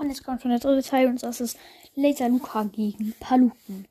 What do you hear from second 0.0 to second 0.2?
Und